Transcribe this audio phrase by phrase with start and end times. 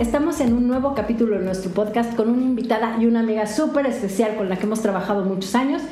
[0.00, 3.86] Estamos en un nuevo capítulo de nuestro podcast con una invitada y una amiga súper
[3.86, 5.82] especial con la que hemos trabajado muchos años.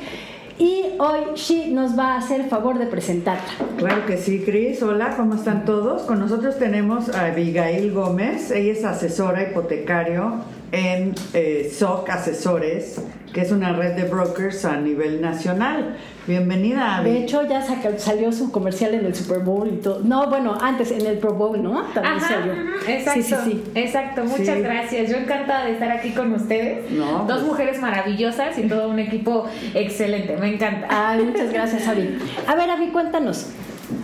[0.59, 3.43] Y hoy She nos va a hacer el favor de presentarla.
[3.77, 4.83] Claro que sí, Cris.
[4.83, 6.01] Hola, ¿cómo están todos?
[6.03, 8.51] Con nosotros tenemos a Abigail Gómez.
[8.51, 10.41] Ella es asesora hipotecario
[10.73, 12.99] en eh, SOC Asesores,
[13.31, 15.97] que es una red de brokers a nivel nacional.
[16.25, 17.01] Bienvenida.
[17.03, 17.61] De hecho, ya
[17.97, 19.99] salió su comercial en el Super Bowl y todo.
[20.03, 21.83] No, bueno, antes en el Pro Bowl, ¿no?
[21.93, 22.53] También salió.
[22.87, 23.21] Exacto.
[23.21, 23.63] Sí, sí, sí.
[23.75, 24.23] Exacto.
[24.25, 25.11] Muchas gracias.
[25.11, 26.89] Yo encantada de estar aquí con ustedes.
[26.97, 27.41] Dos pues.
[27.43, 30.37] mujeres maravillosas y todo un equipo excelente.
[30.37, 30.87] Me encanta.
[30.89, 32.17] Ay, muchas gracias, Avi.
[32.47, 33.47] A ver, Avi, cuéntanos.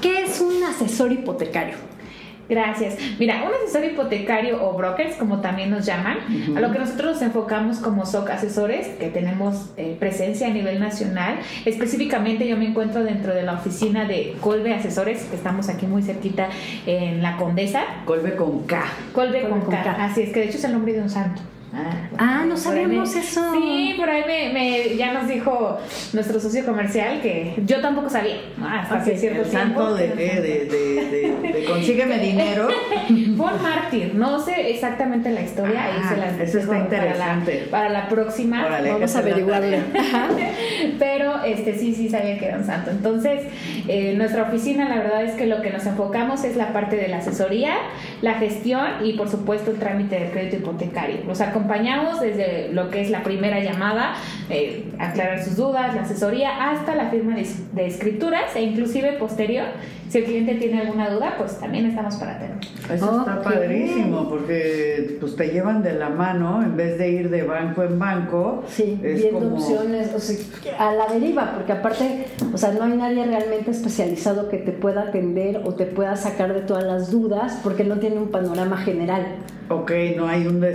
[0.01, 1.75] ¿Qué es un asesor hipotecario?
[2.49, 2.97] Gracias.
[3.19, 6.17] Mira, un asesor hipotecario o brokers, como también nos llaman,
[6.57, 10.79] a lo que nosotros nos enfocamos como SOC Asesores, que tenemos eh, presencia a nivel
[10.79, 11.37] nacional.
[11.65, 16.01] Específicamente yo me encuentro dentro de la oficina de Colbe Asesores, que estamos aquí muy
[16.01, 16.49] cerquita
[16.87, 17.83] en La Condesa.
[18.05, 18.83] Colbe con K.
[19.13, 19.95] Colbe, con, K.
[19.99, 21.41] Así es, que de hecho es el nombre de un santo.
[21.73, 23.53] Ah, ah no sabíamos eso.
[23.53, 25.77] Sí, por ahí me, ya nos dijo
[26.13, 28.37] nuestro socio comercial que yo tampoco sabía.
[28.61, 29.17] Hasta okay.
[29.17, 32.69] cierto el santo de, de, de, de, consígueme dinero.
[33.09, 34.15] Un mártir.
[34.15, 35.85] No sé exactamente la historia.
[35.85, 37.67] ahí se las eso está interesante.
[37.69, 38.67] Para la, próxima.
[38.67, 39.79] Vamos a averiguarle.
[40.99, 42.91] Pero este sí, sí sabía que era un santo.
[42.91, 43.43] Entonces,
[43.87, 47.07] eh, nuestra oficina, la verdad es que lo que nos enfocamos es la parte de
[47.07, 47.75] la asesoría,
[48.21, 51.19] la gestión y, por supuesto, el trámite de crédito hipotecario.
[51.29, 54.15] O sea, acompañamos desde lo que es la primera llamada,
[54.49, 59.67] eh, aclarar sus dudas, la asesoría, hasta la firma de, escrituras e inclusive posterior.
[60.09, 62.57] Si el cliente tiene alguna duda, pues también estamos para atender.
[62.91, 67.43] Eso está padrísimo porque pues te llevan de la mano en vez de ir de
[67.43, 68.63] banco en banco.
[68.67, 70.35] Sí, viendo opciones, o sea,
[70.79, 75.03] a la deriva, porque aparte, o sea, no hay nadie realmente especializado que te pueda
[75.03, 79.27] atender o te pueda sacar de todas las dudas porque no tiene un panorama general.
[79.71, 80.65] Ok, no hay, un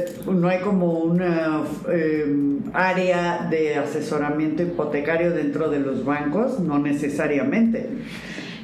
[0.40, 2.32] no hay como una eh,
[2.72, 3.76] área de
[4.62, 7.88] hipotecario dentro de los bancos, no necesariamente.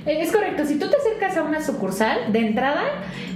[0.07, 2.83] Eh, es correcto, si tú te acercas a una sucursal, de entrada,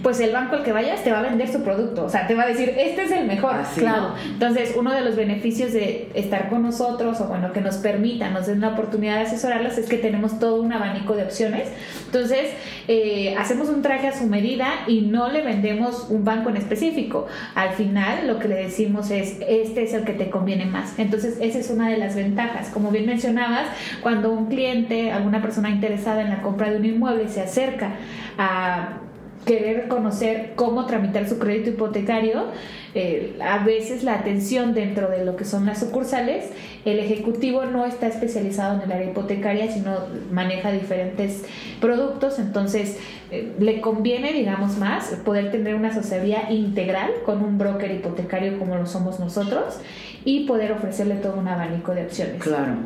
[0.04, 2.34] pues el banco al que vayas te va a vender su producto, o sea, te
[2.34, 3.56] va a decir, este es el mejor.
[3.74, 4.12] claro.
[4.26, 8.46] Entonces, uno de los beneficios de estar con nosotros, o bueno, que nos permita, nos
[8.46, 11.68] den la oportunidad de asesorarlas, es que tenemos todo un abanico de opciones.
[12.04, 12.50] Entonces,
[12.86, 17.26] eh, hacemos un traje a su medida y no le vendemos un banco en específico.
[17.54, 20.98] Al final, lo que le decimos es, este es el que te conviene más.
[20.98, 22.68] Entonces, esa es una de las ventajas.
[22.68, 23.68] Como bien mencionabas,
[24.02, 27.92] cuando un cliente, alguna persona interesada en la compra de un inmueble se acerca
[28.36, 28.98] a
[29.44, 32.46] querer conocer cómo tramitar su crédito hipotecario,
[32.94, 36.46] eh, a veces la atención dentro de lo que son las sucursales,
[36.84, 39.98] el ejecutivo no está especializado en el área hipotecaria, sino
[40.30, 41.44] maneja diferentes
[41.80, 42.98] productos, entonces
[43.30, 48.76] eh, le conviene, digamos más, poder tener una asesoría integral con un broker hipotecario como
[48.76, 49.80] lo somos nosotros
[50.24, 52.42] y poder ofrecerle todo un abanico de opciones.
[52.42, 52.76] Claro.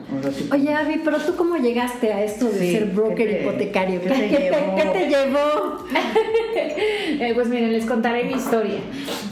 [0.53, 4.01] Oye, Avi, pero tú cómo llegaste a esto de ser broker hipotecario?
[4.01, 4.09] ¿Qué,
[4.93, 5.85] te, llevó?
[7.21, 8.79] Eh, pues miren, les contaré mi historia.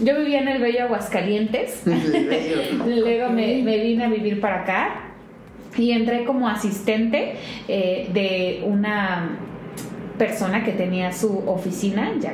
[0.00, 1.82] Yo vivía en el bello Aguascalientes.
[2.86, 5.12] Luego me, me vine a vivir para acá
[5.76, 7.34] y entré como asistente
[7.68, 9.38] eh, de una
[10.18, 12.32] persona que tenía su oficina, ya,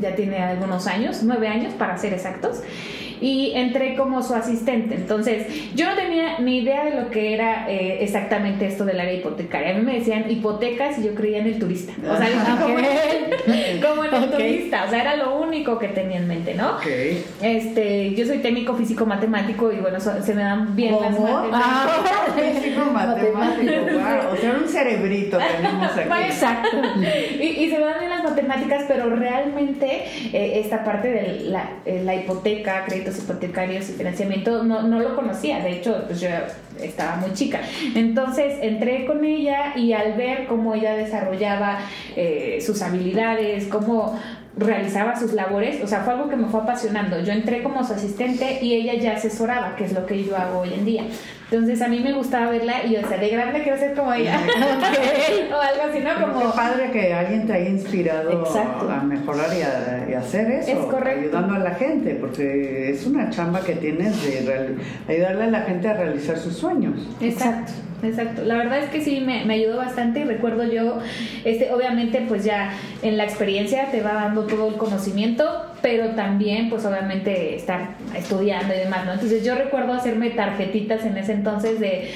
[0.00, 2.62] ya tiene algunos años, nueve años para ser exactos
[3.20, 4.94] y entré como su asistente.
[4.94, 9.14] Entonces, yo no tenía ni idea de lo que era eh, exactamente esto del área
[9.14, 9.70] hipotecaria.
[9.70, 11.92] A mí me decían hipotecas y yo creía en el turista.
[12.08, 12.28] O sea,
[12.60, 14.84] como, en el turista.
[14.84, 16.76] O sea, era lo único que tenía en mente, ¿no?
[17.42, 21.62] Este, yo soy técnico físico matemático y bueno, se me dan bien las matemáticas.
[21.64, 24.32] Ah, físico matemático, wow.
[24.32, 26.24] O sea, un cerebrito tenemos aquí.
[26.26, 26.76] Exacto.
[27.40, 32.02] Y, se me dan bien las matemáticas, pero realmente eh, esta parte de la, eh,
[32.04, 36.28] la hipoteca, crédito hipotecarios y financiamiento no, no lo conocía, de hecho pues yo
[36.80, 37.60] estaba muy chica.
[37.94, 41.78] Entonces entré con ella y al ver cómo ella desarrollaba
[42.16, 44.18] eh, sus habilidades, cómo
[44.56, 47.20] realizaba sus labores, o sea, fue algo que me fue apasionando.
[47.20, 50.60] Yo entré como su asistente y ella ya asesoraba, que es lo que yo hago
[50.60, 51.04] hoy en día.
[51.50, 54.38] Entonces a mí me gustaba verla y, o sea, de grande quiero ser como ella.
[55.50, 56.20] o algo así, ¿no?
[56.20, 56.40] Como...
[56.40, 58.44] Qué padre que alguien te haya inspirado
[58.90, 60.72] a mejorar y a, hacer eso.
[60.72, 61.20] Es correcto.
[61.20, 64.76] Ayudando a la gente, porque es una chamba que tienes de
[65.08, 67.08] ayudarle a la gente a realizar sus sueños.
[67.20, 67.72] Exacto.
[68.02, 70.98] Exacto, la verdad es que sí me, me, ayudó bastante recuerdo yo,
[71.44, 72.72] este, obviamente pues ya
[73.02, 75.44] en la experiencia te va dando todo el conocimiento,
[75.82, 79.14] pero también pues obviamente estar estudiando y demás, ¿no?
[79.14, 82.12] Entonces yo recuerdo hacerme tarjetitas en ese entonces de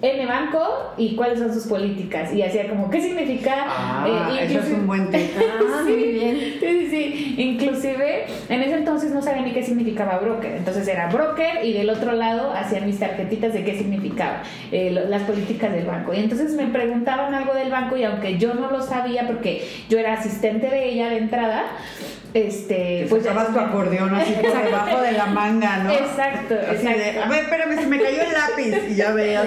[0.00, 2.32] N banco y cuáles son sus políticas.
[2.32, 3.66] Y hacía como, ¿qué significa?
[3.68, 5.28] Ah, eh, eso es un buen tema.
[5.70, 6.36] Ah, sí, bien.
[6.38, 7.34] Sí, sí, sí.
[7.38, 10.56] Inclusive, en ese entonces no sabía ni qué significaba broker.
[10.56, 14.42] Entonces era broker y del otro lado hacían mis tarjetitas de qué significaba
[14.72, 16.14] eh, las políticas del banco.
[16.14, 19.98] Y entonces me preguntaban algo del banco y aunque yo no lo sabía porque yo
[19.98, 21.64] era asistente de ella de entrada,
[22.34, 27.28] este pues llevas tu acordeón así por debajo de la manga no exacto exacto a
[27.28, 29.46] ver espérame se me cayó el lápiz y ya veías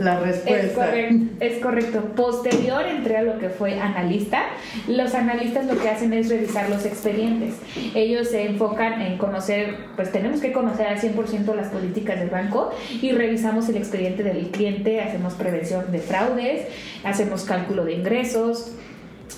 [0.00, 0.60] la respuesta.
[0.60, 2.04] es correcto, es correcto.
[2.16, 4.42] Posterior entré a lo que fue analista.
[4.88, 7.54] Los analistas lo que hacen es revisar los expedientes.
[7.94, 12.72] Ellos se enfocan en conocer pues tenemos que conocer al 100% las políticas del banco
[13.00, 16.66] y revisamos el expediente del cliente hacemos prevención de fraudes
[17.04, 18.72] hacemos cálculo de ingresos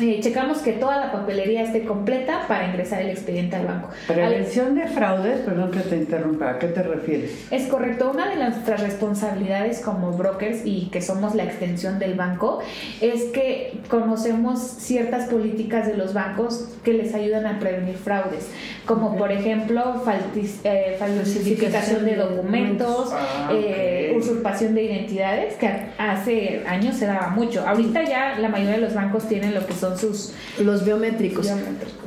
[0.00, 3.88] eh, checamos que toda la papelería esté completa para ingresar el expediente al banco.
[4.06, 7.46] Prevención de fraudes, perdón que te interrumpa, ¿a qué te refieres?
[7.50, 12.60] Es correcto, una de nuestras responsabilidades como brokers y que somos la extensión del banco
[13.00, 18.48] es que conocemos ciertas políticas de los bancos que les ayudan a prevenir fraudes,
[18.86, 20.02] como por ejemplo
[20.64, 25.68] eh, falsificación de documentos, ah, eh, usurpación de identidades, que
[25.98, 27.66] hace años se daba mucho.
[27.66, 30.32] Ahorita ya la mayoría de los bancos tienen lo que son sus...
[30.58, 31.50] Los biométricos.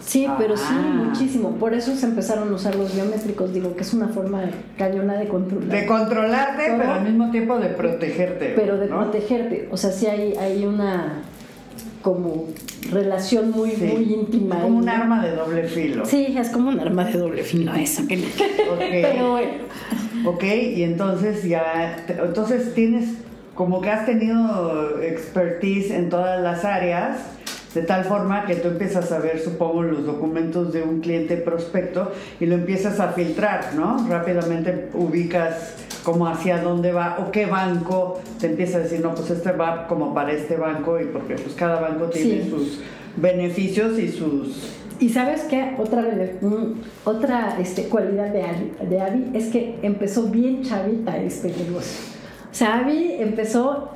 [0.04, 1.04] Sí, pero sí, ah.
[1.06, 1.52] muchísimo.
[1.58, 3.54] Por eso se empezaron a usar los biométricos.
[3.54, 4.44] Digo que es una forma
[4.78, 5.70] cañona de controlar.
[5.70, 8.54] De controlarte, pero al mismo tiempo de protegerte.
[8.56, 9.68] Pero de protegerte.
[9.72, 11.22] O sea, sí hay, hay una
[12.02, 12.46] como
[12.92, 14.62] relación muy, muy íntima.
[14.62, 16.06] Como un arma de doble filo.
[16.06, 18.04] Sí, es como un arma de doble filo eso.
[18.04, 19.02] Okay.
[19.02, 19.54] Pero bueno.
[20.26, 23.10] Ok, y entonces ya, entonces tienes,
[23.54, 27.18] como que has tenido expertise en todas las áreas,
[27.76, 32.10] de tal forma que tú empiezas a ver, supongo, los documentos de un cliente prospecto
[32.40, 34.08] y lo empiezas a filtrar, ¿no?
[34.08, 39.30] Rápidamente ubicas como hacia dónde va o qué banco te empieza a decir, no, pues
[39.30, 42.80] este va como para este banco y porque pues cada banco tiene sus
[43.18, 44.72] beneficios y sus...
[45.02, 46.06] Y sabes qué, otra,
[47.04, 52.16] otra este, cualidad de Abby, de Abby es que empezó bien chavita este negocio.
[52.50, 53.92] O sea, Abby empezó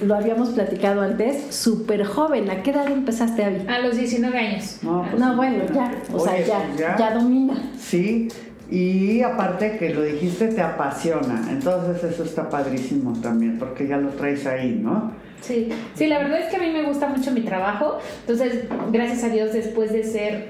[0.00, 2.50] lo habíamos platicado antes, súper joven.
[2.50, 3.66] ¿A qué edad empezaste, Abby?
[3.68, 4.78] A los 19 años.
[4.82, 5.92] No, pues bueno, ya.
[6.12, 7.54] O sea, ya, pues ya, domina.
[7.78, 8.28] Sí,
[8.70, 11.48] y aparte que lo dijiste, te apasiona.
[11.50, 15.12] Entonces eso está padrísimo también, porque ya lo traes ahí, ¿no?
[15.40, 17.98] Sí, sí, la verdad es que a mí me gusta mucho mi trabajo.
[18.20, 20.48] Entonces, gracias a Dios, después de ser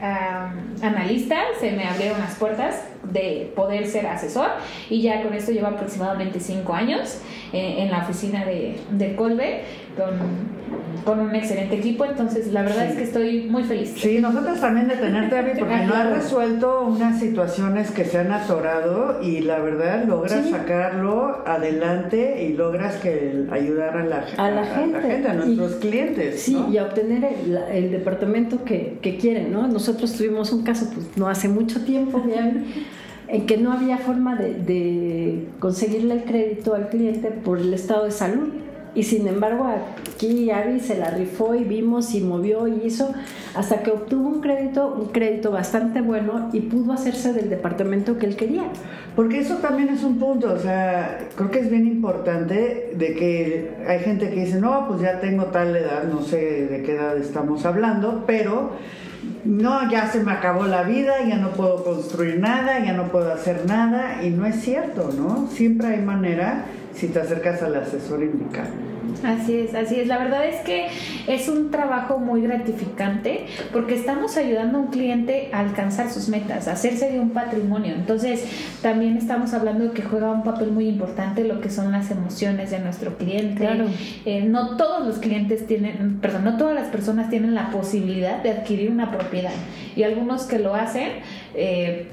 [0.82, 4.50] analista, se me abrieron las puertas de poder ser asesor.
[4.90, 7.20] Y ya con esto llevo aproximadamente cinco años
[7.52, 9.62] eh, en la oficina de, de Colbe
[9.98, 10.48] con
[11.04, 13.94] con un excelente equipo, entonces la verdad es que estoy muy feliz.
[13.96, 18.30] Sí, nosotros también de tenerte, Abby, porque no has resuelto unas situaciones que se han
[18.30, 24.64] atorado y la verdad logras sacarlo adelante y logras que ayudar a la, a la,
[24.66, 25.28] gente.
[25.28, 26.43] a, nuestros clientes.
[26.43, 27.26] Sí, y a obtener
[27.72, 29.67] el, departamento que, que, quieren, ¿no?
[29.67, 32.22] Nosotros tuvimos un caso, pues no hace mucho tiempo,
[33.28, 38.05] en que no había forma de, de conseguirle el crédito al cliente por el estado
[38.05, 38.48] de salud
[38.94, 39.66] y sin embargo,
[40.14, 43.12] aquí Abby se la rifó y vimos y movió y hizo
[43.54, 48.26] hasta que obtuvo un crédito, un crédito bastante bueno y pudo hacerse del departamento que
[48.26, 48.64] él quería.
[49.14, 53.70] Porque eso también es un punto, o sea, creo que es bien importante de que
[53.86, 57.16] hay gente que dice, no, pues ya tengo tal edad, no sé de qué edad
[57.16, 58.72] estamos hablando, pero
[59.44, 63.32] no, ya se me acabó la vida, ya no puedo construir nada, ya no puedo
[63.32, 65.48] hacer nada, y no es cierto, ¿no?
[65.48, 66.66] Siempre hay manera
[66.98, 68.70] si te acercas al asesor indicado.
[69.24, 70.06] Así es, así es.
[70.06, 70.88] La verdad es que
[71.26, 76.69] es un trabajo muy gratificante porque estamos ayudando a un cliente a alcanzar sus metas,
[76.69, 77.94] a hacerse de un patrimonio.
[77.94, 78.44] Entonces,
[78.82, 82.70] también estamos hablando de que juega un papel muy importante lo que son las emociones
[82.70, 83.60] de nuestro cliente.
[83.60, 83.86] Claro.
[84.24, 88.50] Eh, no todos los clientes tienen, perdón, no todas las personas tienen la posibilidad de
[88.50, 89.52] adquirir una propiedad
[89.96, 91.10] y algunos que lo hacen,
[91.55, 92.08] eh,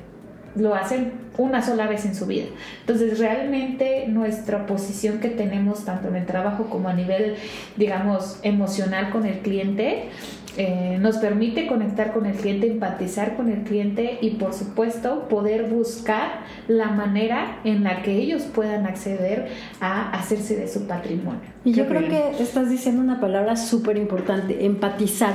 [0.55, 2.45] lo hacen una sola vez en su vida.
[2.81, 7.35] Entonces, realmente nuestra posición que tenemos tanto en el trabajo como a nivel,
[7.75, 10.09] digamos, emocional con el cliente,
[10.57, 15.69] eh, nos permite conectar con el cliente, empatizar con el cliente y por supuesto poder
[15.69, 19.49] buscar la manera en la que ellos puedan acceder
[19.81, 21.41] a hacerse de su patrimonio.
[21.65, 25.33] Y yo creo que estás diciendo una palabra súper importante, empatizar,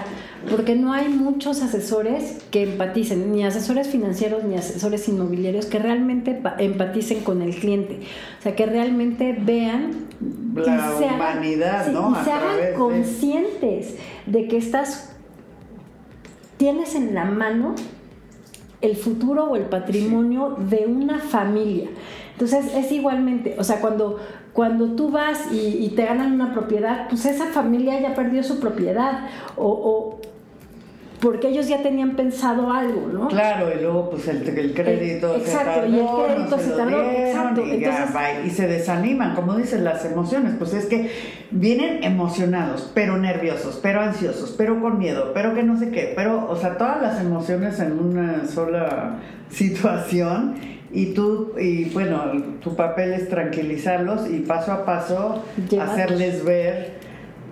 [0.48, 6.40] porque no hay muchos asesores que empaticen, ni asesores financieros ni asesores inmobiliarios que realmente
[6.58, 7.98] empaticen con el cliente,
[8.38, 10.06] o sea, que realmente vean
[10.54, 12.16] la humanidad, ¿no?
[12.18, 13.96] Y se hagan conscientes
[14.26, 15.09] de que estás
[16.60, 17.74] tienes en la mano
[18.82, 21.88] el futuro o el patrimonio de una familia.
[22.32, 24.18] Entonces es igualmente, o sea, cuando,
[24.52, 29.26] cuando tú vas y, te ganan una propiedad, pues esa familia ya perdió su propiedad
[29.56, 30.20] o,
[31.20, 33.28] porque ellos ya tenían pensado algo, ¿no?
[33.28, 34.42] Claro, y luego pues el,
[34.74, 37.62] crédito se tardó, y el crédito se, tardó, exacto.
[37.66, 41.10] Y, y se desaniman, como dicen las emociones, pues es que
[41.50, 46.48] vienen emocionados, pero nerviosos, pero ansiosos, pero con miedo, pero que no sé qué, pero,
[46.48, 49.18] o sea, todas las emociones en una sola
[49.50, 50.54] situación
[50.90, 55.44] y tú, y bueno, tu papel es tranquilizarlos y paso a paso
[55.80, 56.98] hacerles ver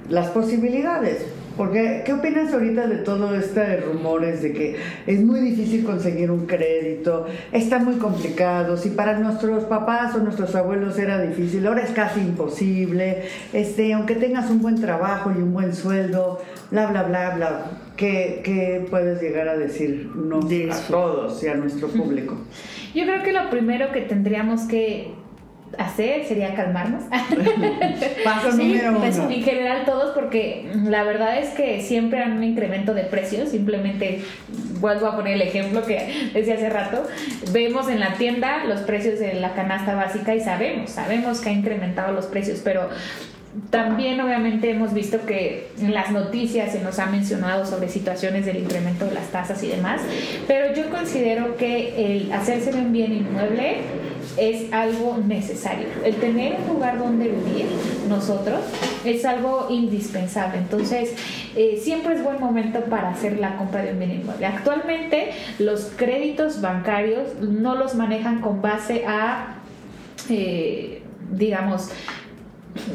[0.09, 1.27] las posibilidades
[1.59, 6.47] porque, ¿qué opinas ahorita de todo este rumores de que es muy difícil conseguir un
[6.47, 11.91] crédito, está muy complicado, si para nuestros papás o nuestros abuelos era difícil, ahora es
[11.91, 17.31] casi imposible, este, aunque tengas un buen trabajo y un buen sueldo, bla, bla, bla,
[17.35, 17.65] bla.
[17.97, 20.09] ¿Qué, qué puedes llegar a decir
[20.71, 22.37] a todos y a nuestro público?
[22.95, 25.13] Yo creo que lo primero que tendríamos que
[25.77, 27.05] hacer sería calmarnos.
[28.25, 29.31] Paso número pues, uno.
[29.31, 33.51] En general todos, porque la verdad es que siempre hay un incremento de precios.
[33.51, 34.23] Simplemente
[34.81, 37.05] vuelvo a poner el ejemplo que decía hace rato.
[37.53, 41.53] Vemos en la tienda los precios de la canasta básica y sabemos, sabemos que ha
[41.53, 42.89] incrementado los precios, pero
[43.71, 48.59] también obviamente hemos visto que en las noticias se nos ha mencionado sobre situaciones del
[48.59, 50.01] incremento de las tasas y demás,
[50.47, 53.79] pero yo considero que el hacerse un bien inmueble
[54.37, 55.89] es algo necesario.
[56.05, 57.67] El tener un lugar donde vivir
[58.09, 58.61] nosotros
[59.05, 60.59] es algo indispensable.
[60.59, 61.15] Entonces,
[61.57, 64.47] eh, siempre es buen momento para hacer la compra de un bien inmueble.
[64.47, 69.57] Actualmente, los créditos bancarios no los manejan con base a,
[70.29, 71.03] eh,
[71.33, 71.91] digamos,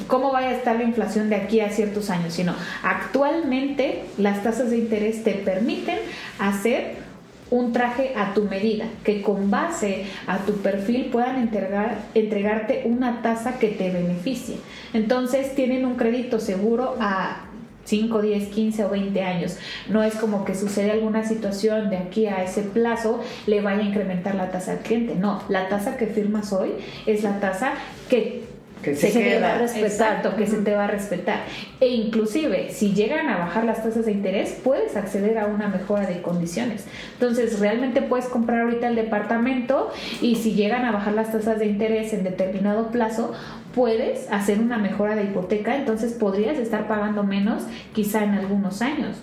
[0.08, 4.70] cómo vaya a estar la inflación de aquí a ciertos años, sino actualmente las tasas
[4.70, 5.98] de interés te permiten
[6.40, 7.04] hacer
[7.50, 13.22] un traje a tu medida, que con base a tu perfil puedan entregar, entregarte una
[13.22, 14.58] tasa que te beneficie.
[14.94, 17.46] Entonces tienen un crédito seguro a
[17.86, 19.58] 5, 10, 15 o 20 años.
[19.88, 23.84] No es como que sucede alguna situación de aquí a ese plazo le vaya a
[23.84, 25.14] incrementar la tasa al cliente.
[25.16, 26.72] No, la tasa que firmas hoy
[27.06, 27.74] es la tasa
[28.10, 28.53] que
[28.84, 31.46] que se, te va a respetar, que se te va a respetar.
[31.80, 36.06] E inclusive, si llegan a bajar las tasas de interés, puedes acceder a una mejora
[36.06, 36.86] de condiciones.
[37.14, 41.66] Entonces, realmente puedes comprar ahorita el departamento y si llegan a bajar las tasas de
[41.66, 43.32] interés en determinado plazo,
[43.74, 47.64] puedes hacer una mejora de hipoteca, entonces podrías estar pagando menos
[47.94, 49.18] quizá en algunos años.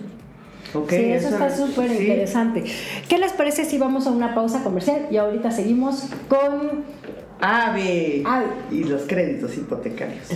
[0.89, 2.65] sí, eso, está súper interesante.
[3.09, 6.85] ¿Qué les parece si vamos a una pausa comercial y ahorita seguimos con
[7.41, 8.23] AVE.
[8.71, 10.29] Y los créditos hipotecarios.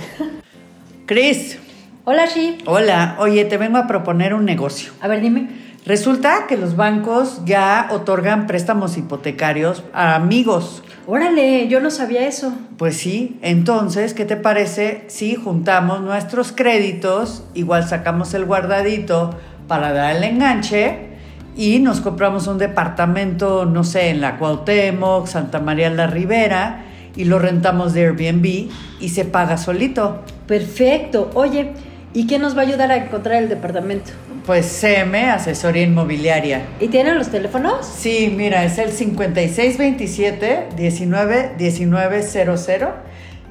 [1.06, 1.58] Cris.
[2.04, 2.58] Hola, Shi.
[2.66, 3.16] Hola.
[3.18, 4.92] Oye, te vengo a proponer un negocio.
[5.00, 5.48] A ver, dime.
[5.86, 10.82] Resulta que los bancos ya otorgan préstamos hipotecarios a amigos.
[11.06, 12.54] Órale, yo no sabía eso.
[12.78, 19.92] Pues sí, entonces, ¿qué te parece si juntamos nuestros créditos, igual sacamos el guardadito para
[19.92, 21.10] dar el enganche
[21.54, 26.84] y nos compramos un departamento, no sé, en la Cuauhtémoc, Santa María la Ribera
[27.16, 28.68] y lo rentamos de Airbnb
[29.00, 30.22] y se paga solito.
[30.46, 31.30] Perfecto.
[31.34, 31.72] Oye,
[32.12, 34.10] ¿y quién nos va a ayudar a encontrar el departamento?
[34.46, 36.66] Pues CM, asesoría inmobiliaria.
[36.78, 37.86] ¿Y tienen los teléfonos?
[37.86, 41.52] Sí, mira, es el 5627 19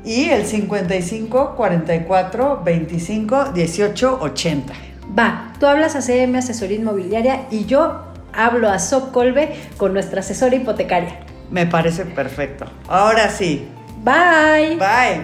[0.06, 4.74] y el 55 44 25 18 80.
[5.18, 8.04] Va, tú hablas a CM Asesoría Inmobiliaria y yo
[8.34, 11.20] hablo a Soc Colbe con nuestra asesora hipotecaria.
[11.54, 12.66] Me parece perfecto.
[12.88, 13.64] Ahora sí.
[14.04, 14.76] Bye.
[14.76, 15.24] Bye.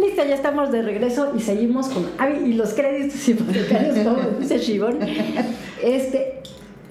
[0.00, 4.58] Listo, ya estamos de regreso y seguimos con Avi y los créditos hipotecarios, como dice
[4.58, 5.00] Shibon.
[5.82, 6.42] Este,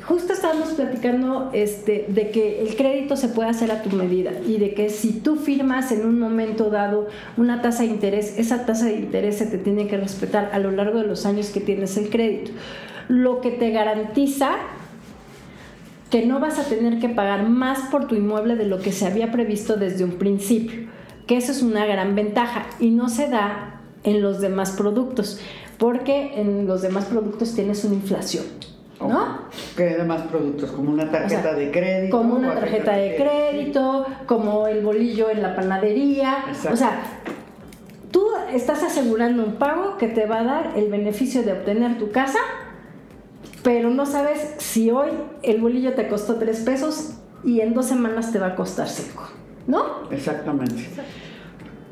[0.04, 4.58] justo estábamos platicando este, de que el crédito se puede hacer a tu medida y
[4.58, 7.08] de que si tú firmas en un momento dado
[7.38, 10.72] una tasa de interés, esa tasa de interés se te tiene que respetar a lo
[10.72, 12.52] largo de los años que tienes el crédito.
[13.08, 14.58] Lo que te garantiza
[16.12, 19.08] que no vas a tener que pagar más por tu inmueble de lo que se
[19.08, 20.90] había previsto desde un principio,
[21.26, 25.40] que eso es una gran ventaja y no se da en los demás productos,
[25.78, 28.44] porque en los demás productos tienes una inflación.
[29.00, 29.40] ¿No?
[29.76, 30.70] ¿Qué demás productos?
[30.72, 32.16] Como una tarjeta de crédito.
[32.16, 36.46] Como una tarjeta de crédito, como el bolillo en la panadería.
[36.72, 37.02] O sea,
[38.12, 42.12] tú estás asegurando un pago que te va a dar el beneficio de obtener tu
[42.12, 42.38] casa,
[43.64, 45.10] pero no sabes si hoy
[45.44, 49.30] el bolillo te costó tres pesos y en dos semanas te va a costar cinco.
[49.68, 50.10] ¿No?
[50.10, 50.88] Exactamente.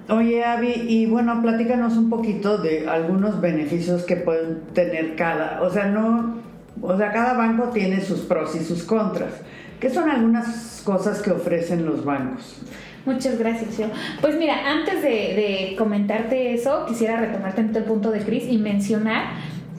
[0.10, 5.70] Oye, Avi, y bueno, platícanos un poquito de algunos beneficios que pueden tener cada, o
[5.70, 6.38] sea, no,
[6.82, 9.34] o sea, cada banco tiene sus pros y sus contras.
[9.80, 12.60] ¿Qué son algunas cosas que ofrecen los bancos?
[13.06, 13.86] Muchas gracias, yo.
[14.20, 19.26] Pues mira, antes de, comentarte eso, quisiera retomarte en el punto de Cris y mencionar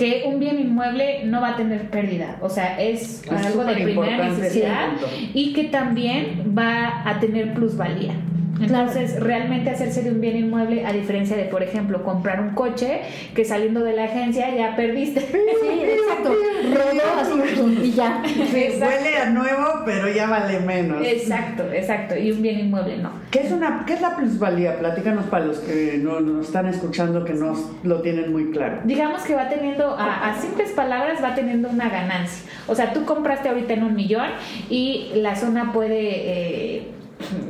[0.01, 4.17] que un bien inmueble no va a tener pérdida, o sea, es, algo de primera
[4.31, 4.93] necesidad
[5.35, 8.15] y que también va a tener plusvalía.
[8.61, 13.01] Entonces, realmente hacerse de un bien inmueble, a diferencia de, por ejemplo, comprar un coche
[13.35, 15.21] que saliendo de la agencia ya perdiste.
[15.21, 16.35] Sí, exacto.
[16.75, 18.23] Rodó y ya.
[18.25, 21.05] huele a nuevo, pero ya vale menos.
[21.05, 22.17] Exacto, exacto.
[22.17, 23.11] Y un bien inmueble no.
[23.31, 24.79] ¿Qué es, una, qué es la plusvalía?
[24.79, 28.81] Platícanos para los que no nos están escuchando que no lo tienen muy claro.
[28.85, 32.51] Digamos que va teniendo, a, simples palabras, va teniendo una ganancia.
[32.67, 34.29] O sea, tú compraste ahorita en un millón
[34.69, 35.99] y la zona puede...
[36.01, 36.91] Eh,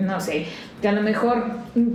[0.01, 0.47] no sé,
[0.81, 1.45] que a lo mejor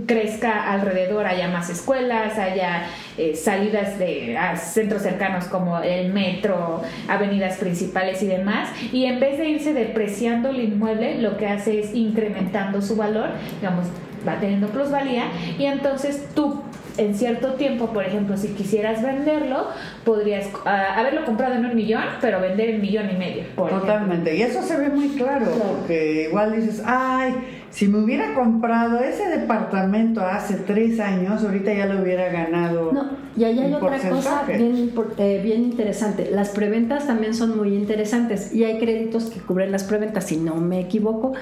[0.06, 2.86] crezca alrededor, haya más escuelas, haya
[3.18, 9.38] eh, salidas de centros cercanos como el metro, avenidas principales y demás, y en vez
[9.38, 13.86] de irse depreciando el inmueble, lo que hace es incrementando su valor, digamos,
[14.26, 15.24] va teniendo plusvalía,
[15.58, 16.62] y entonces tú
[16.98, 19.68] en cierto tiempo, por ejemplo, si quisieras venderlo,
[20.04, 23.44] podrías ah, haberlo comprado en un millón, pero vender en millón y medio.
[23.54, 27.34] Totalmente, y eso se ve muy claro, porque igual dices, ay,
[27.76, 32.90] si me hubiera comprado ese departamento hace tres años, ahorita ya lo hubiera ganado.
[32.90, 36.30] No, y ahí hay otra cosa bien, eh, bien interesante.
[36.30, 40.54] Las preventas también son muy interesantes y hay créditos que cubren las preventas, si no
[40.54, 41.34] me equivoco.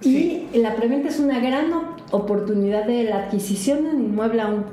[0.00, 1.66] Y la preventa es una gran
[2.12, 4.64] oportunidad de la adquisición de un inmueble a un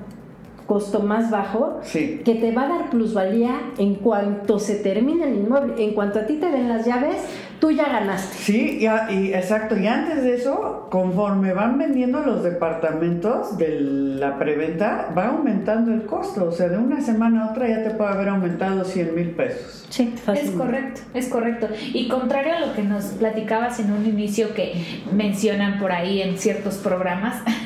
[0.65, 5.83] costo más bajo que te va a dar plusvalía en cuanto se termine el inmueble.
[5.83, 7.17] En cuanto a ti te den las llaves,
[7.59, 8.35] tú ya ganaste.
[8.35, 9.77] Sí, y, exacto.
[9.77, 16.05] Y antes de eso, conforme van vendiendo los departamentos de la preventa, va aumentando el
[16.05, 16.45] costo.
[16.45, 19.85] O sea, de una semana a otra ya te puede haber aumentado 100 mil pesos.
[19.89, 21.67] Sí, Es correcto, es correcto.
[21.93, 26.37] Y contrario a lo que nos platicabas en un inicio que mencionan por ahí en
[26.37, 27.41] ciertos programas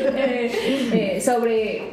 [0.00, 1.92] eh, sobre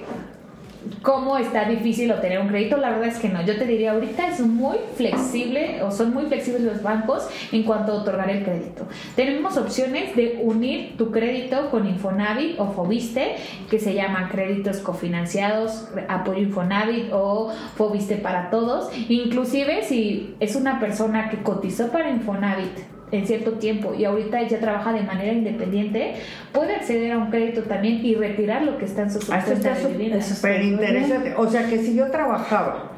[1.01, 3.41] cómo está difícil obtener un crédito, la verdad es que no.
[3.45, 7.93] Yo te diría, ahorita es muy flexible o son muy flexibles los bancos en cuanto
[7.93, 8.87] a otorgar el crédito.
[9.15, 13.35] Tenemos opciones de unir tu crédito con Infonavit o Fobiste,
[13.69, 18.89] que se llaman créditos cofinanciados, apoyo Infonavit o Fobiste para todos.
[19.09, 24.59] Inclusive si es una persona que cotizó para Infonavit en cierto tiempo y ahorita ya
[24.59, 26.15] trabaja de manera independiente,
[26.51, 29.87] puede acceder a un crédito también y retirar lo que está en su cuenta de
[29.87, 30.21] vivienda.
[30.21, 31.33] Súper interesante.
[31.37, 32.91] O sea que si yo trabajaba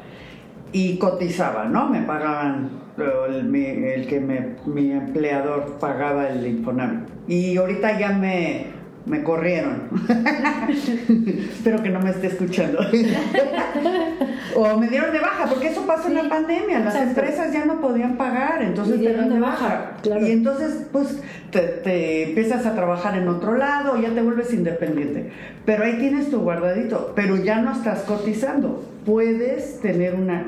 [0.72, 1.88] y cotizaba, ¿no?
[1.88, 7.08] Me pagaban, el, el que me, mi empleador pagaba el Infonavit.
[7.28, 9.88] Y ahorita ya me me corrieron.
[10.68, 12.78] Espero que no me esté escuchando.
[14.56, 16.80] o me dieron de baja, porque eso pasa en la pandemia.
[16.80, 19.92] Las empresas ya no podían pagar, entonces te dieron de baja.
[20.04, 25.30] Y entonces, pues, te, empiezas a trabajar en otro lado, ya te vuelves independiente.
[25.64, 28.84] Pero ahí tienes tu guardadito, pero ya no estás cotizando.
[29.04, 30.46] Puedes tener una,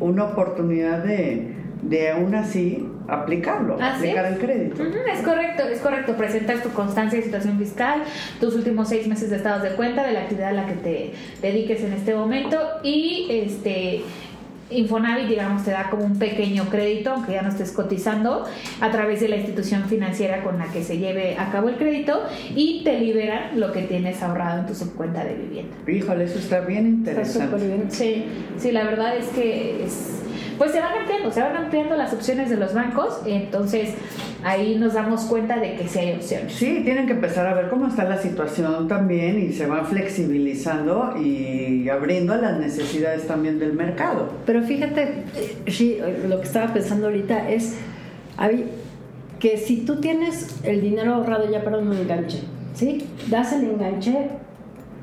[0.00, 4.82] una oportunidad de, de aún así aplicarlo, aplicar el crédito.
[4.82, 6.16] es correcto, es correcto.
[6.16, 8.02] Presentar tu constancia de situación fiscal,
[8.40, 11.12] tus últimos seis meses de estados de cuenta de la actividad a la que te
[11.42, 14.02] dediques en este momento y este
[14.70, 18.44] Infonavit, digamos, te da como un pequeño crédito, aunque ya no estés cotizando,
[18.80, 22.22] a través de la institución financiera con la que se lleve a cabo el crédito
[22.54, 25.76] y te liberan lo que tienes ahorrado en tu subcuenta de vivienda.
[25.86, 27.84] Híjole, eso está bien interesante.
[27.90, 28.24] Sí,
[28.56, 30.23] sí, la verdad es que es
[30.58, 33.94] pues se van ampliando, se van ampliando las opciones de los bancos, entonces
[34.42, 36.52] ahí nos damos cuenta de que sí hay opciones.
[36.52, 41.14] Sí, tienen que empezar a ver cómo está la situación también y se van flexibilizando
[41.20, 44.30] y abriendo las necesidades también del mercado.
[44.46, 45.24] Pero fíjate,
[45.66, 47.76] sí, lo que estaba pensando ahorita es
[49.38, 52.40] que si tú tienes el dinero ahorrado ya para un enganche,
[52.74, 53.06] ¿sí?
[53.28, 54.30] Das el enganche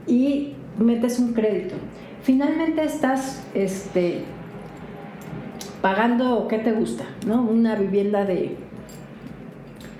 [0.07, 1.75] y metes un crédito.
[2.23, 4.23] Finalmente estás este,
[5.81, 7.05] pagando, ¿qué te gusta?
[7.25, 7.41] ¿No?
[7.41, 8.57] Una vivienda de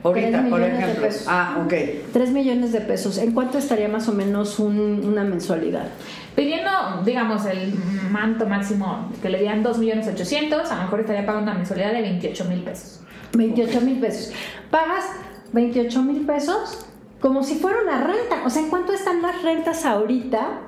[0.04, 1.08] Ahorita, por ejemplo.
[1.28, 1.74] Ah, ok.
[2.12, 3.18] 3 millones de pesos.
[3.20, 5.88] ¿En cuánto estaría más o menos una mensualidad?
[6.36, 6.72] Pidiendo,
[7.06, 7.74] digamos, el
[8.10, 11.92] manto máximo que le dieran 2 millones 800, a lo mejor estaría pagando una mensualidad
[11.94, 13.02] de 28 mil pesos.
[13.34, 14.34] 28 mil pesos.
[14.72, 15.06] Pagas
[15.54, 16.86] 28 mil pesos
[17.20, 18.44] como si fuera una renta.
[18.46, 20.62] O sea, ¿en cuánto están las rentas ahorita?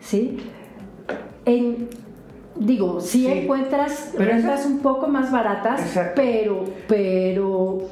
[0.00, 0.38] ¿Sí?
[1.46, 1.88] En,
[2.60, 5.80] digo, si encuentras rentas un poco más baratas,
[6.14, 7.88] pero, pero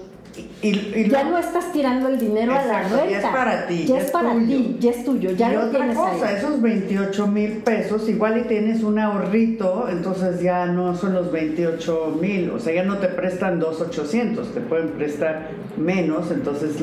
[0.61, 3.07] y, ya no estás tirando el dinero a la renta.
[3.09, 3.85] Ya es para ti.
[3.87, 7.59] Ya, es, para ti, ya es tuyo, ya y lo otra cosa, esos 28 mil
[7.59, 12.75] pesos, igual y tienes un ahorrito, entonces ya no son los 28 mil, o sea,
[12.75, 16.83] ya no te prestan 2,800, te pueden prestar menos, entonces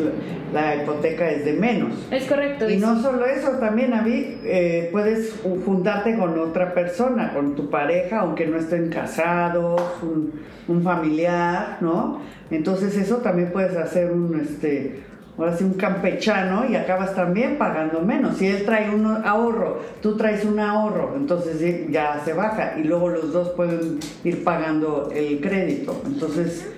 [0.54, 1.94] la, hipoteca es de menos.
[2.12, 2.70] Es correcto.
[2.70, 5.36] Y no solo eso, también a mí eh, puedes
[5.66, 10.32] juntarte con otra persona, con tu pareja, aunque no estén casados, un,
[10.70, 12.22] un familiar, ¿no?
[12.52, 15.04] Entonces eso también puedes hacer un, este,
[15.38, 18.38] ahora sí, un campechano y acabas también pagando menos.
[18.38, 23.10] Si él trae un ahorro, tú traes un ahorro, entonces ya se baja y luego
[23.10, 26.02] los dos pueden ir pagando el crédito.
[26.06, 26.70] Entonces,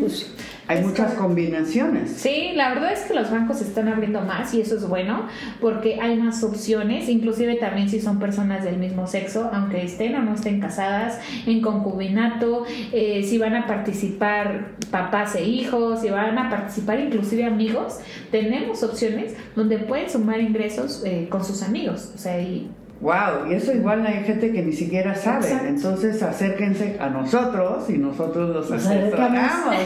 [0.00, 0.34] pues,
[0.68, 2.10] hay muchas combinaciones.
[2.10, 5.26] Sí, la verdad es que los bancos se están abriendo más y eso es bueno
[5.62, 10.22] porque hay más opciones, inclusive también si son personas del mismo sexo, aunque estén o
[10.22, 16.38] no estén casadas, en concubinato, eh, si van a participar papás e hijos, si van
[16.38, 18.00] a participar inclusive amigos,
[18.30, 22.12] tenemos opciones donde pueden sumar ingresos eh, con sus amigos.
[22.14, 25.52] O sea, y Wow, y eso igual hay gente que ni siquiera sabe.
[25.68, 29.76] Entonces acérquense a nosotros y nosotros los acercamos.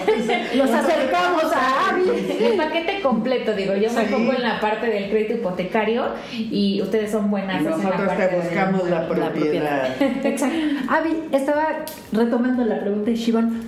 [0.54, 2.04] los acercamos a Avi.
[2.40, 7.10] El paquete completo, digo, yo me pongo en la parte del crédito hipotecario y ustedes
[7.10, 7.60] son buenas.
[7.60, 9.90] Y nosotros te buscamos la, propiedad.
[10.00, 10.56] Exacto.
[10.88, 13.60] Avi, estaba retomando la pregunta de Shivon.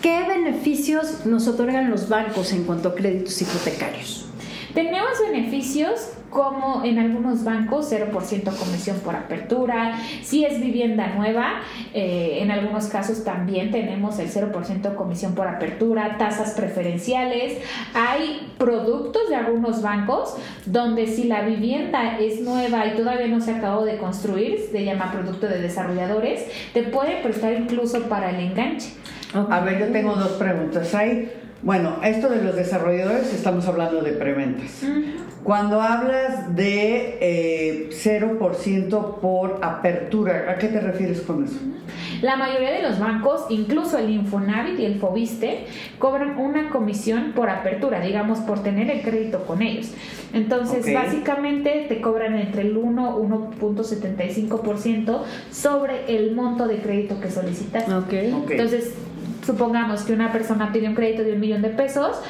[0.00, 4.28] ¿Qué beneficios nos otorgan los bancos en cuanto a créditos hipotecarios?
[4.74, 9.98] Tenemos beneficios como en algunos bancos 0% comisión por apertura.
[10.22, 11.60] Si es vivienda nueva,
[11.92, 17.58] eh, en algunos casos también tenemos el 0% comisión por apertura, tasas preferenciales.
[17.94, 23.52] Hay productos de algunos bancos donde si la vivienda es nueva y todavía no se
[23.52, 28.90] acabó de construir, se llama producto de desarrolladores, te puede prestar incluso para el enganche.
[29.32, 30.92] A ver, yo tengo dos preguntas.
[30.94, 31.30] Hay
[31.62, 34.82] bueno, esto de los desarrolladores estamos hablando de preventas.
[35.42, 41.56] Cuando hablas de eh, 0% por apertura, ¿a qué te refieres con eso?
[42.22, 45.64] La mayoría de los bancos, incluso el Infonavit y el Fobiste,
[45.98, 49.94] cobran una comisión por apertura, digamos, por tener el crédito con ellos.
[50.32, 57.88] Entonces, básicamente te cobran entre el 1 1.75% sobre el monto de crédito que solicitas.
[57.88, 58.34] Okay.
[58.50, 58.94] Entonces,
[59.44, 62.20] supongamos que una persona pide un crédito de un millón de pesos,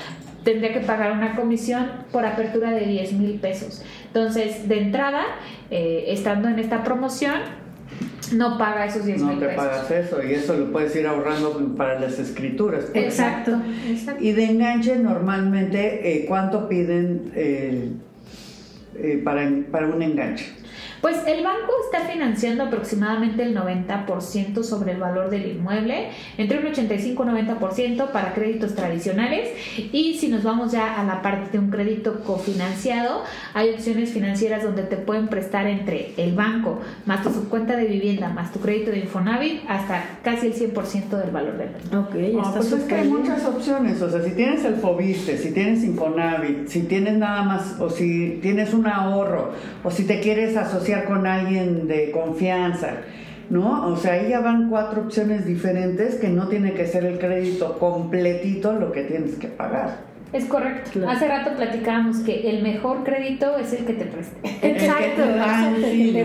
[0.44, 3.82] tendría que pagar una comisión por apertura de 10 mil pesos.
[4.06, 5.24] Entonces, de entrada,
[5.70, 7.40] eh, estando en esta promoción,
[8.32, 9.42] no paga esos 10 mil pesos.
[9.42, 12.86] No te pagas eso y eso lo puedes ir ahorrando para las escrituras.
[12.94, 13.60] Exacto,
[14.20, 17.90] Y de enganche, normalmente, eh, ¿cuánto piden eh,
[19.24, 20.59] para, para un enganche?
[21.00, 26.66] Pues el banco está financiando aproximadamente el 90% sobre el valor del inmueble, entre un
[26.66, 29.48] 85 y 90% para créditos tradicionales.
[29.92, 33.22] Y si nos vamos ya a la parte de un crédito cofinanciado,
[33.54, 38.28] hay opciones financieras donde te pueden prestar entre el banco más tu subcuenta de vivienda
[38.28, 42.08] más tu crédito de Infonavit hasta casi el 100% del valor del banco.
[42.08, 45.52] Ok, ah, pues es que hay muchas opciones, o sea, si tienes el Fobiste, si
[45.52, 50.56] tienes Infonavit, si tienes nada más o si tienes un ahorro o si te quieres
[50.56, 52.96] asociar con alguien de confianza,
[53.48, 53.86] ¿no?
[53.86, 57.78] O sea, ahí ya van cuatro opciones diferentes que no tiene que ser el crédito
[57.78, 60.09] completito lo que tienes que pagar.
[60.32, 61.08] Es correcto.
[61.08, 64.36] Hace rato platicábamos que el mejor crédito es el que te preste.
[64.62, 65.22] Exacto.
[65.90, 66.24] sí,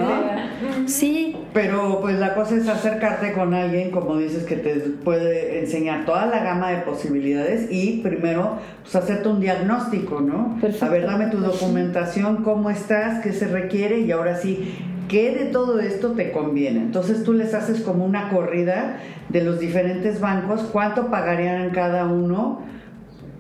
[0.86, 1.38] sí.
[1.54, 6.28] Pero pues la cosa es acercarte con alguien, como dices, que te puede enseñar toda
[6.28, 10.60] la gama de posibilidades y primero pues hacerte un diagnóstico, ¿no?
[10.82, 14.76] A ver, dame tu documentación, cómo estás, qué se requiere y ahora sí,
[15.08, 16.82] ¿qué de todo esto te conviene?
[16.82, 22.75] Entonces tú les haces como una corrida de los diferentes bancos, cuánto pagarían cada uno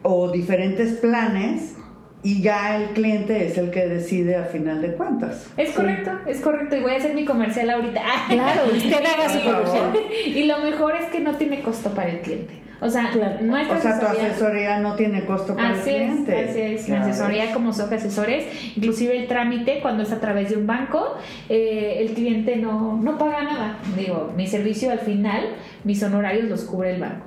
[0.08, 1.76] o diferentes planes
[2.22, 5.48] y ya el cliente es el que decide a final de cuentas.
[5.58, 6.76] Es correcto, es correcto.
[6.76, 8.02] Y voy a hacer mi comercial ahorita.
[8.30, 9.94] Claro, usted haga su comercial.
[10.26, 12.62] Y lo mejor es que no tiene costo para el cliente.
[12.82, 16.50] O sea, o sea, tu asesoría no tiene costo para el cliente.
[16.50, 20.58] así es, la asesoría como son asesores, inclusive el trámite cuando es a través de
[20.58, 21.16] un banco,
[21.48, 23.80] eh, el cliente no, no paga nada.
[23.98, 27.26] Digo, mi servicio al final, mis honorarios los cubre el banco.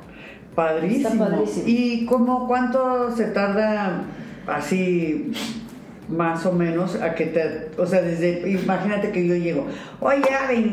[0.59, 1.09] Padrísimo.
[1.11, 1.65] Está padrísimo.
[1.69, 4.03] ¿Y cómo cuánto se tarda
[4.49, 5.31] así
[6.09, 9.67] más o menos a que te, o sea, desde, imagínate que yo llego,
[10.01, 10.25] oye,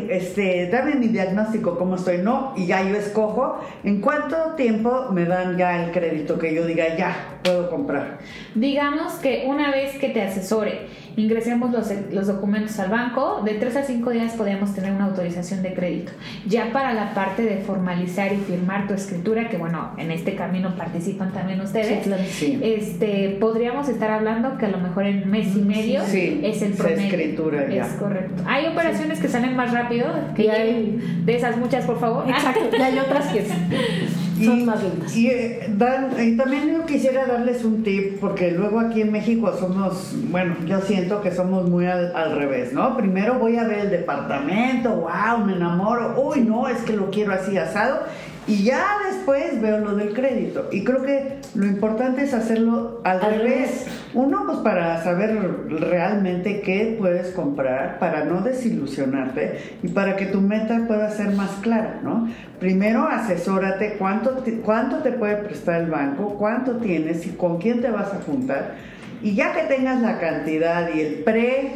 [0.10, 5.26] este, dame mi diagnóstico, cómo estoy, no, y ya yo escojo, ¿en cuánto tiempo me
[5.26, 8.20] dan ya el crédito que yo diga, ya, puedo comprar?
[8.56, 13.76] Digamos que una vez que te asesore, ingresemos los, los documentos al banco, de 3
[13.78, 16.12] a 5 días podemos tener una autorización de crédito.
[16.48, 20.76] Ya para la parte de formalizar y firmar tu escritura, que bueno, en este camino
[20.76, 22.24] participan también ustedes, Sí, claro.
[22.28, 22.60] Sí.
[22.64, 26.74] este, podríamos estar hablando que a lo mejor en mes y medio Sí, es el
[26.74, 27.06] promedio.
[27.08, 27.86] escritura ya.
[27.86, 28.44] Es correcto.
[28.46, 32.30] Hay operaciones que salen más rápido, que Y hay- de esas muchas, por favor.
[32.30, 33.46] Exacto, y hay otras que
[34.44, 34.80] son más.
[35.16, 39.54] Y, eh, dan- y también yo quisiera darles un tip, porque luego aquí en México
[39.60, 42.98] somos, bueno, yo siento que somos muy al, al revés, ¿no?
[42.98, 47.34] Primero voy a ver el departamento, wow, me enamoro, uy, no, es que lo quiero
[47.34, 48.00] así asado,
[48.48, 50.68] y ya después veo lo del crédito.
[50.72, 53.44] Y creo que lo importante es hacerlo al, Al revés.
[53.44, 53.88] revés.
[54.16, 60.40] Uno, pues para saber realmente qué puedes comprar, para no desilusionarte y para que tu
[60.40, 62.30] meta pueda ser más clara, ¿no?
[62.60, 67.82] Primero asesórate cuánto te, cuánto te puede prestar el banco, cuánto tienes y con quién
[67.82, 68.76] te vas a juntar.
[69.22, 71.72] Y ya que tengas la cantidad y el pre,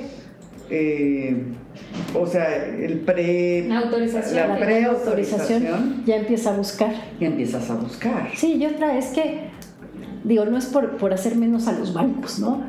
[0.69, 1.43] eh,
[2.13, 3.65] o sea, el pre...
[3.67, 4.49] La autorización.
[4.49, 6.91] La preautorización autorización ya empieza a buscar.
[7.19, 8.29] y empiezas a buscar.
[8.35, 9.49] Sí, y otra es que,
[10.23, 12.61] digo, no es por, por hacer menos a los bancos, ¿no?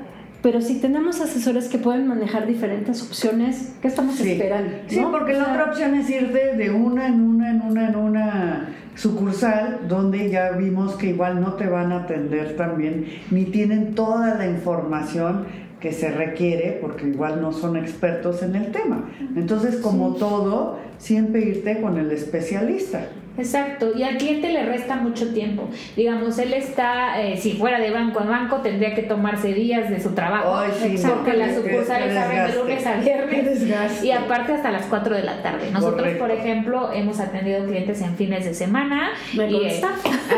[0.42, 4.30] Pero si tenemos asesores que pueden manejar diferentes opciones, ¿qué estamos Sí.
[4.32, 4.70] esperando?
[4.88, 5.10] Sí, no?
[5.10, 7.96] porque O la sea, otra opción es irte de una en una, en una, en
[7.96, 13.94] una sucursal, donde ya vimos que igual no te van a atender también, ni tienen
[13.94, 15.44] toda la información
[15.78, 19.08] que se requiere, porque igual no son expertos en el tema.
[19.36, 23.06] Entonces, como todo, siempre irte con el especialista.
[23.40, 25.68] Exacto, y al cliente le resta mucho tiempo.
[25.96, 30.00] Digamos, él está, eh, si fuera de banco a banco, tendría que tomarse días de
[30.00, 30.54] su trabajo.
[30.56, 34.04] Ay, sí, Exacto, no, las sucursales abren de lunes a viernes.
[34.04, 35.70] Y aparte hasta las 4 de la tarde.
[35.72, 36.18] Nosotros, Correcto.
[36.24, 39.80] por ejemplo, hemos atendido clientes en fines de semana Me y eh,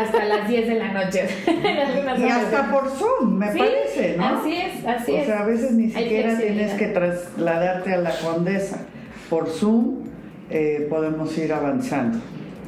[0.01, 1.27] hasta las 10 de la noche.
[2.17, 4.25] Y hasta por Zoom, me Sí, parece, ¿no?
[4.39, 5.25] Así es, así o es.
[5.25, 8.85] sea, a veces ni siquiera tienes que trasladarte a la condesa.
[9.29, 10.03] Por Zoom
[10.49, 12.19] eh, podemos ir avanzando.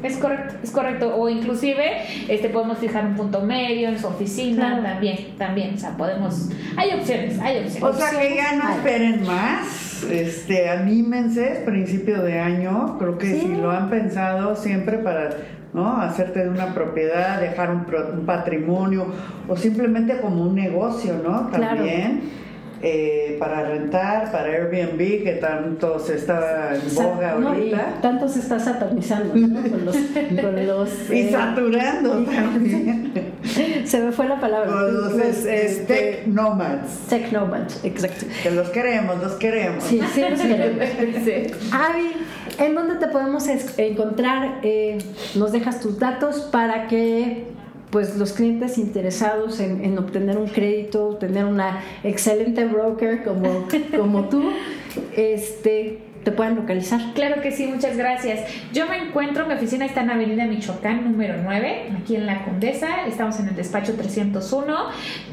[0.03, 1.15] Es correcto, es correcto.
[1.15, 1.83] O inclusive
[2.29, 4.83] este podemos fijar un punto medio en su oficina Claro.
[4.83, 5.73] también, también.
[5.75, 6.49] O sea, podemos.
[6.77, 7.83] Hay opciones, hay opciones.
[7.83, 13.33] O sea que ya no esperen más, este, anímense, es principio de año, creo que
[13.33, 13.39] Sí.
[13.41, 15.29] si lo han pensado siempre para
[15.73, 15.97] ¿no?
[16.01, 19.07] hacerte de una propiedad, dejar un, pro- un patrimonio
[19.47, 21.49] o simplemente como un negocio, ¿no?
[21.49, 21.81] Claro.
[22.87, 27.95] Eh, para rentar, para Airbnb, que tanto se está en sa- boga no, ahorita.
[27.99, 29.59] tanto se está satanizando ¿no?
[29.71, 33.11] con los, con los, Y eh, saturando también.
[33.85, 37.07] se me fue la palabra Con los Los, este, este, tech nomads.
[37.09, 39.83] technomads, exacto Que los queremos, los queremos.
[39.83, 40.85] sí, sí los queremos.
[41.25, 41.47] Sí.
[41.71, 42.11] Avi,
[42.59, 44.59] ¿en dónde te podemos es- encontrar?
[44.61, 44.99] Eh,
[45.33, 47.45] nos dejas tus datos para que
[47.89, 54.29] pues los clientes interesados en, en obtener un crédito, tener una excelente broker como, como
[54.29, 54.51] tú,
[55.15, 57.13] este, te puedan localizar.
[57.13, 58.41] Claro que sí, muchas gracias.
[58.73, 63.05] Yo me encuentro, mi oficina está en Avenida Michoacán, número 9, aquí en La Condesa.
[63.07, 64.75] Estamos en el despacho 301.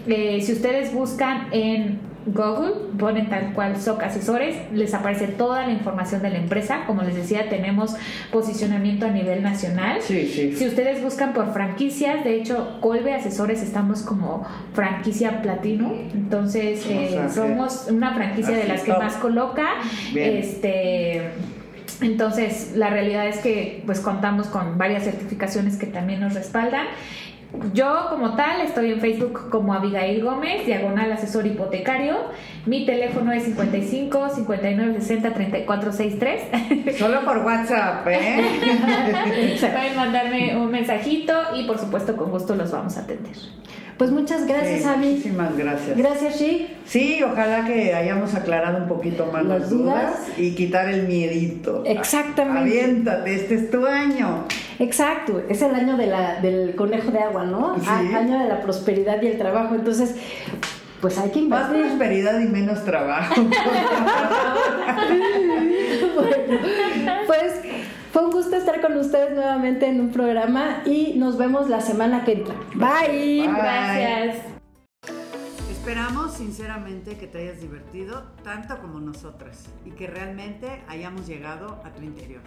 [0.07, 5.73] Eh, si ustedes buscan en Google, ponen tal cual SOC Asesores, les aparece toda la
[5.73, 6.85] información de la empresa.
[6.87, 7.97] Como les decía, tenemos
[8.31, 10.01] posicionamiento a nivel nacional.
[10.01, 10.55] Sí, sí.
[10.57, 16.91] Si ustedes buscan por franquicias, de hecho, Colbe Asesores estamos como franquicia platino, entonces O
[16.91, 19.67] eh, sea somos una franquicia de las que más coloca.
[20.13, 20.37] Bien.
[20.37, 21.31] Este,
[22.01, 26.87] entonces, la realidad es que pues contamos con varias certificaciones que también nos respaldan.
[27.75, 32.17] Yo como tal estoy en Facebook como Abigail Gómez, diagonal asesor hipotecario.
[32.67, 36.99] Mi teléfono es 55 59 60 34 63.
[36.99, 39.59] Solo por WhatsApp, ¿eh?
[39.61, 43.37] Pueden mandarme un mensajito y por supuesto con gusto los vamos a atender.
[44.03, 44.89] Pues muchas gracias, Sí.
[44.99, 45.97] Muchísimas gracias.
[45.97, 46.67] Gracias, Shi.
[46.85, 50.39] Sí, ojalá que hayamos aclarado un poquito más Las las dudas, dudas.
[50.39, 51.85] y quitar el miedito.
[51.87, 52.59] Exactamente.
[52.63, 54.45] Aviéntate, este es tu año.
[54.81, 57.77] Exacto, es el año de la, del conejo de agua, ¿no?
[57.79, 57.87] Sí.
[57.89, 59.77] A- año de la prosperidad y el trabajo.
[59.77, 60.17] Entonces,
[61.01, 61.87] pues hay que Más invertir.
[61.87, 63.35] prosperidad y menos trabajo.
[68.13, 72.27] Fue un gusto estar con ustedes nuevamente en un programa y nos vemos la semana
[72.27, 72.55] que entra.
[72.75, 73.47] Bye.
[73.47, 73.57] Bye.
[73.57, 74.45] Gracias.
[75.71, 81.93] Esperamos sinceramente que te hayas divertido tanto como nosotras y que realmente hayamos llegado a
[81.95, 82.43] tu interior.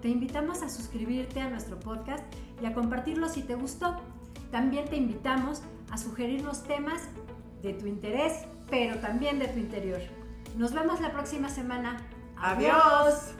[0.00, 2.24] Te invitamos a suscribirte a nuestro podcast
[2.62, 4.00] y a compartirlo si te gustó.
[4.50, 7.02] También te invitamos a sugerirnos temas
[7.62, 10.00] de tu interés, pero también de tu interior.
[10.56, 11.98] Nos vemos la próxima semana.
[12.38, 13.34] Adiós.